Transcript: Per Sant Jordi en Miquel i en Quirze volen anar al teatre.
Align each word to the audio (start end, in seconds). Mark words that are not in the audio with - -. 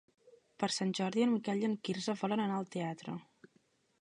Per 0.63 0.69
Sant 0.75 0.93
Jordi 1.01 1.23
en 1.27 1.31
Miquel 1.35 1.61
i 1.61 1.69
en 1.69 1.77
Quirze 1.89 2.17
volen 2.25 2.45
anar 2.47 2.59
al 2.63 2.69
teatre. 2.79 3.19